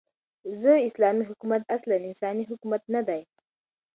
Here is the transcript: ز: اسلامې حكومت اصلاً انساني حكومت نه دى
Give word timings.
ز: 0.61 0.63
اسلامې 0.87 1.23
حكومت 1.29 1.61
اصلاً 1.75 1.95
انساني 2.09 2.43
حكومت 2.51 2.81
نه 2.93 3.01
دى 3.07 3.21